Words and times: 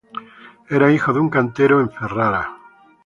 Era 0.67 0.91
hijo 0.91 1.13
de 1.13 1.19
un 1.19 1.29
cantero 1.29 1.79
en 1.79 1.91
Ferrara. 1.91 2.57